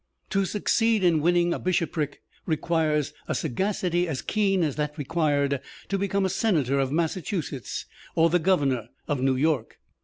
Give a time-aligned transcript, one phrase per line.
[0.31, 5.99] To succeed in winning a bishopric requires a sagacity as keen as that required to
[5.99, 7.85] become a Senator of Massachusetts
[8.15, 9.77] or the Governor of New York.